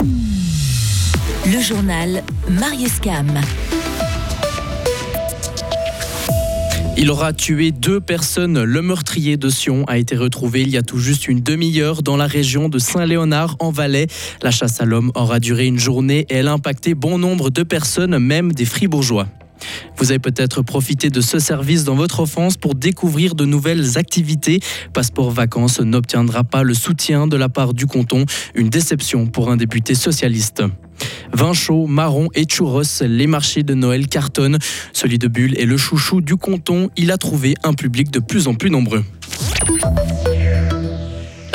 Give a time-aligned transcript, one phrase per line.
[0.00, 3.40] Le journal Marius Cam.
[6.98, 8.62] Il aura tué deux personnes.
[8.62, 12.16] Le meurtrier de Sion a été retrouvé il y a tout juste une demi-heure dans
[12.16, 14.06] la région de Saint-Léonard en Valais.
[14.42, 17.62] La chasse à l'homme aura duré une journée et elle a impacté bon nombre de
[17.62, 19.26] personnes, même des fribourgeois.
[19.96, 24.60] Vous avez peut-être profité de ce service dans votre enfance pour découvrir de nouvelles activités.
[24.92, 28.24] Passeport vacances n'obtiendra pas le soutien de la part du canton.
[28.54, 30.62] Une déception pour un député socialiste.
[31.32, 34.58] Vin chaud, marron et churros, les marchés de Noël cartonnent.
[34.92, 36.90] Celui de Bulle est le chouchou du canton.
[36.96, 39.04] Il a trouvé un public de plus en plus nombreux.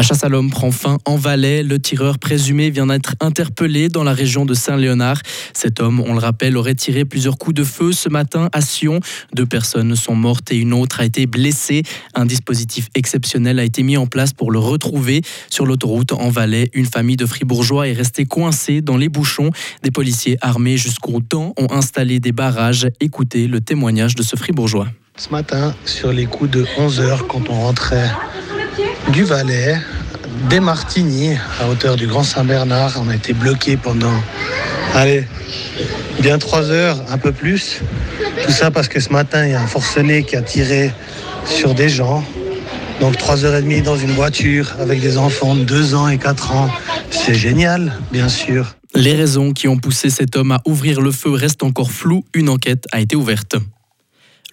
[0.00, 1.62] La chasse à l'homme prend fin en Valais.
[1.62, 5.20] Le tireur présumé vient d'être interpellé dans la région de Saint-Léonard.
[5.52, 9.00] Cet homme, on le rappelle, aurait tiré plusieurs coups de feu ce matin à Sion.
[9.34, 11.82] Deux personnes sont mortes et une autre a été blessée.
[12.14, 15.20] Un dispositif exceptionnel a été mis en place pour le retrouver.
[15.50, 19.50] Sur l'autoroute en Valais, une famille de fribourgeois est restée coincée dans les bouchons.
[19.82, 22.88] Des policiers armés jusqu'au dents ont installé des barrages.
[23.00, 24.86] Écoutez le témoignage de ce fribourgeois.
[25.18, 28.10] Ce matin, sur les coups de 11 heures, quand on rentrait
[29.12, 29.76] du Valais,
[30.48, 33.00] des Martigny, à hauteur du Grand Saint-Bernard.
[33.04, 34.14] On a été bloqué pendant,
[34.94, 35.26] allez,
[36.20, 37.80] bien trois heures, un peu plus.
[38.44, 40.92] Tout ça parce que ce matin, il y a un forcené qui a tiré
[41.44, 42.24] sur des gens.
[43.00, 46.18] Donc trois heures et demie dans une voiture avec des enfants de 2 ans et
[46.18, 46.70] 4 ans.
[47.10, 48.76] C'est génial, bien sûr.
[48.94, 52.24] Les raisons qui ont poussé cet homme à ouvrir le feu restent encore floues.
[52.34, 53.56] Une enquête a été ouverte.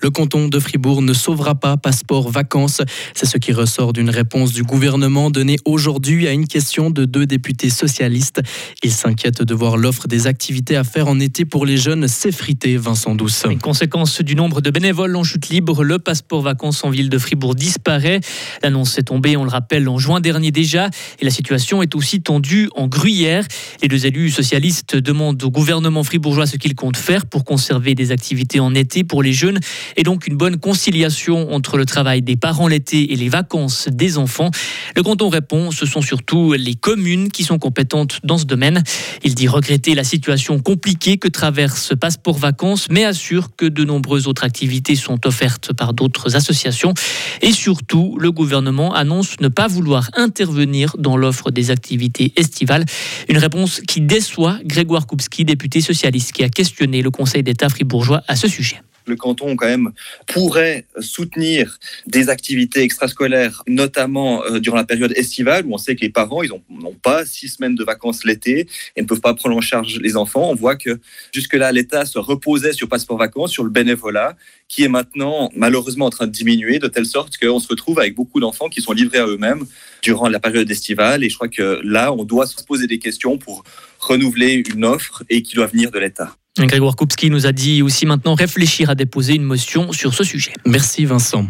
[0.02, 2.82] Le canton de Fribourg ne sauvera pas passeport vacances.
[3.16, 7.26] C'est ce qui ressort d'une réponse du gouvernement donnée aujourd'hui à une question de deux
[7.26, 8.42] députés socialistes.
[8.84, 12.78] Ils s'inquiètent de voir l'offre des activités à faire en été pour les jeunes s'effriter,
[12.78, 13.44] Vincent Douce.
[13.50, 17.18] Une conséquence du nombre de bénévoles en chute libre, le passeport vacances en ville de
[17.18, 18.20] Fribourg disparaît.
[18.62, 20.90] L'annonce est tombée, on le rappelle, en juin dernier déjà.
[21.20, 23.46] Et la situation est aussi tendue en Gruyère.
[23.82, 28.12] Les deux élus socialistes demandent au gouvernement fribourgeois ce qu'il compte faire pour conserver des
[28.12, 29.60] activités en été pour les jeunes
[29.96, 34.18] et donc une bonne conciliation entre le travail des parents l'été et les vacances des
[34.18, 34.52] enfants.
[34.96, 38.84] Le canton répond, ce sont surtout les communes qui sont compétentes dans ce domaine.
[39.24, 44.28] Il dit regretter la situation compliquée que traverse Passeport Vacances, mais assure que de nombreuses
[44.28, 46.94] autres activités sont offertes par d'autres associations.
[47.42, 52.86] Et surtout, le gouvernement annonce ne pas vouloir intervenir dans l'offre des activités estivales.
[53.30, 58.24] Une réponse qui déçoit Grégoire Koupski, député socialiste, qui a questionné le Conseil d'État fribourgeois
[58.28, 59.92] à ce sujet le canton quand même
[60.28, 66.02] pourrait soutenir des activités extrascolaires, notamment euh, durant la période estivale, où on sait que
[66.02, 69.62] les parents n'ont pas six semaines de vacances l'été et ne peuvent pas prendre en
[69.62, 70.50] charge les enfants.
[70.50, 71.00] On voit que
[71.34, 74.36] jusque-là, l'État se reposait sur passeport vacances, sur le bénévolat,
[74.68, 78.16] qui est maintenant malheureusement en train de diminuer, de telle sorte qu'on se retrouve avec
[78.16, 79.66] beaucoup d'enfants qui sont livrés à eux-mêmes
[80.02, 81.24] durant la période estivale.
[81.24, 83.64] Et je crois que là, on doit se poser des questions pour
[84.00, 86.36] renouveler une offre et qui doit venir de l'État.
[86.66, 90.54] Grégoire Koupski nous a dit aussi maintenant réfléchir à déposer une motion sur ce sujet.
[90.66, 91.46] Merci Vincent.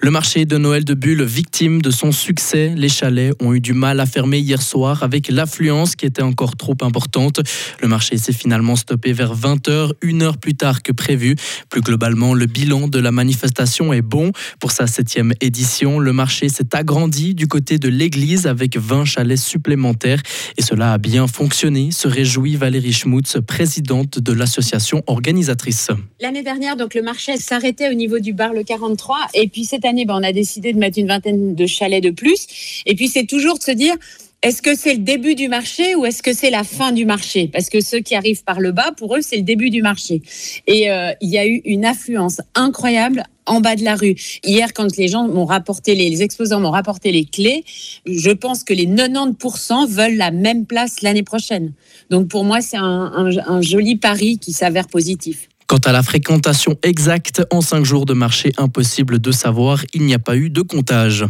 [0.00, 3.72] Le marché de Noël de Bulle, victime de son succès, les chalets ont eu du
[3.72, 7.40] mal à fermer hier soir avec l'affluence qui était encore trop importante.
[7.82, 11.34] Le marché s'est finalement stoppé vers 20h, une heure plus tard que prévu.
[11.68, 14.30] Plus globalement, le bilan de la manifestation est bon.
[14.60, 19.36] Pour sa septième édition, le marché s'est agrandi du côté de l'église avec 20 chalets
[19.36, 20.22] supplémentaires
[20.56, 25.88] et cela a bien fonctionné, se réjouit Valérie Schmutz, présidente de l'association organisatrice.
[26.20, 29.84] L'année dernière, donc le marché s'arrêtait au niveau du bar le 43 et puis cette
[29.84, 32.82] année, ben, on a décidé de mettre une vingtaine de chalets de plus.
[32.86, 33.94] Et puis, c'est toujours de se dire,
[34.40, 37.48] est-ce que c'est le début du marché ou est-ce que c'est la fin du marché?
[37.48, 40.22] Parce que ceux qui arrivent par le bas, pour eux, c'est le début du marché.
[40.68, 44.14] Et euh, il y a eu une affluence incroyable en bas de la rue.
[44.44, 47.64] Hier, quand les gens m'ont rapporté, les, exposants m'ont rapporté les clés,
[48.06, 51.72] je pense que les 90% veulent la même place l'année prochaine.
[52.10, 55.48] Donc pour moi, c'est un joli pari qui s'avère positif.
[55.68, 60.14] Quant à la fréquentation exacte, en cinq jours de marché, impossible de savoir, il n'y
[60.14, 61.26] a pas eu de comptage.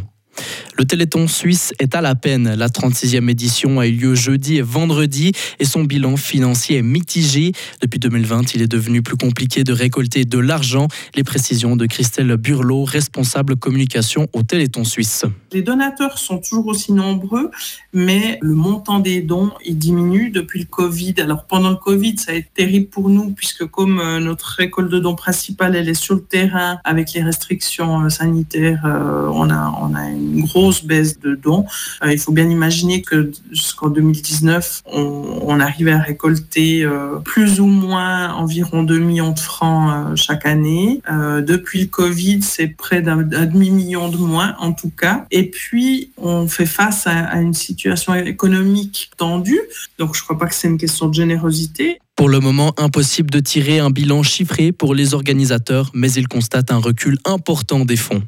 [0.76, 2.54] Le Téléthon suisse est à la peine.
[2.54, 7.52] La 36e édition a eu lieu jeudi et vendredi et son bilan financier est mitigé.
[7.82, 10.88] Depuis 2020, il est devenu plus compliqué de récolter de l'argent.
[11.14, 15.24] Les précisions de Christelle Burlot, responsable communication au Téléthon suisse.
[15.52, 17.50] Les donateurs sont toujours aussi nombreux,
[17.92, 21.14] mais le montant des dons il diminue depuis le Covid.
[21.18, 24.90] Alors pendant le Covid, ça a été terrible pour nous puisque comme euh, notre récolte
[24.90, 29.50] de dons principale elle est sur le terrain avec les restrictions euh, sanitaires, euh, on
[29.50, 31.64] a on a une une grosse baisse de dons.
[32.02, 37.66] Euh, il faut bien imaginer que jusqu'en 2019, on, arrivait à récolter euh, plus ou
[37.66, 41.02] moins environ 2 millions de francs euh, chaque année.
[41.08, 45.26] Depuis le Covid, c'est près d'un demi-million de moins en tout cas.
[45.32, 49.60] Et puis, on fait face à une situation économique tendue.
[49.98, 51.98] Donc, je ne crois pas que c'est une question de générosité.
[52.18, 56.72] Pour le moment, impossible de tirer un bilan chiffré pour les organisateurs, mais ils constatent
[56.72, 58.22] un recul important des fonds.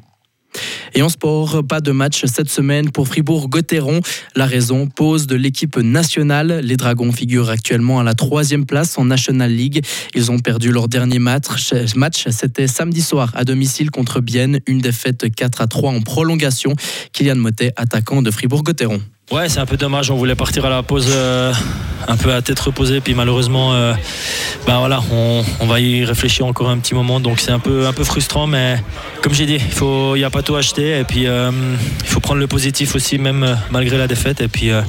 [0.93, 4.01] Et en sport, pas de match cette semaine pour Fribourg-Gotteron.
[4.35, 6.59] La raison, pause de l'équipe nationale.
[6.63, 9.85] Les Dragons figurent actuellement à la troisième place en National League.
[10.15, 12.27] Ils ont perdu leur dernier match.
[12.29, 14.59] C'était samedi soir à domicile contre Bienne.
[14.67, 16.75] Une défaite 4 à 3 en prolongation.
[17.13, 19.01] Kylian Motet, attaquant de Fribourg-Gotteron.
[19.31, 20.11] Ouais, c'est un peu dommage.
[20.11, 21.53] On voulait partir à la pause euh,
[22.07, 22.99] un peu à tête reposée.
[22.99, 23.93] Puis malheureusement, euh,
[24.65, 27.19] ben voilà, on, on, va y réfléchir encore un petit moment.
[27.19, 28.47] Donc c'est un peu, un peu frustrant.
[28.47, 28.77] Mais
[29.21, 30.99] comme j'ai dit, il n'y a pas tout acheter.
[30.99, 31.51] Et puis euh,
[32.01, 34.41] il faut prendre le positif aussi, même euh, malgré la défaite.
[34.41, 34.81] Et puis euh,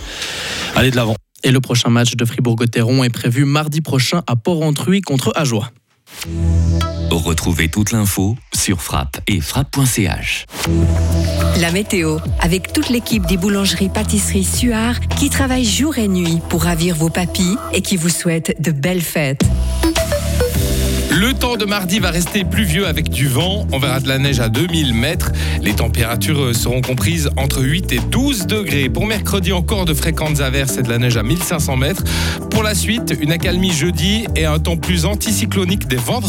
[0.77, 1.17] aller de l'avant.
[1.45, 5.71] Et le prochain match de Fribourg-Gotteron est prévu mardi prochain à Port-Entruy contre Ajoie.
[7.11, 10.47] Retrouvez toute l'info sur frappe et frappe.ch.
[11.61, 16.65] La météo, avec toute l'équipe des boulangeries pâtisseries Suard qui travaille jour et nuit pour
[16.65, 19.45] ravir vos papilles et qui vous souhaite de belles fêtes.
[21.15, 23.67] Le temps de mardi va rester pluvieux avec du vent.
[23.71, 25.31] On verra de la neige à 2000 mètres.
[25.61, 28.89] Les températures seront comprises entre 8 et 12 degrés.
[28.89, 32.05] Pour mercredi, encore de fréquentes averses et de la neige à 1500 mètres.
[32.51, 36.23] Pour la suite, une accalmie jeudi et un temps plus anticyclonique dès vendredi.